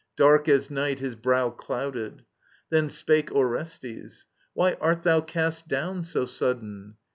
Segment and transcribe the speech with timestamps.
[0.15, 2.25] Dark as night his brow Clouded.
[2.71, 6.95] Then spake Orestes:Why art thou Cast down so sudden